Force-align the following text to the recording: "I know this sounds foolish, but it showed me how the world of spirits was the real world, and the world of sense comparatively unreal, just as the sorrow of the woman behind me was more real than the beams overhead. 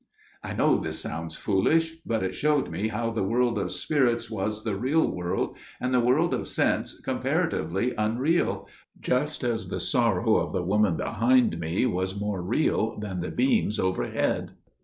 "I 0.43 0.53
know 0.55 0.77
this 0.79 0.99
sounds 0.99 1.35
foolish, 1.35 1.97
but 2.03 2.23
it 2.23 2.33
showed 2.33 2.71
me 2.71 2.87
how 2.87 3.11
the 3.11 3.21
world 3.21 3.59
of 3.59 3.71
spirits 3.71 4.31
was 4.31 4.63
the 4.63 4.75
real 4.75 5.05
world, 5.05 5.55
and 5.79 5.93
the 5.93 5.99
world 5.99 6.33
of 6.33 6.47
sense 6.47 6.99
comparatively 7.01 7.93
unreal, 7.95 8.67
just 8.99 9.43
as 9.43 9.67
the 9.69 9.79
sorrow 9.79 10.37
of 10.37 10.53
the 10.53 10.63
woman 10.63 10.97
behind 10.97 11.59
me 11.59 11.85
was 11.85 12.19
more 12.19 12.41
real 12.41 12.97
than 12.97 13.19
the 13.19 13.29
beams 13.29 13.79
overhead. 13.79 14.53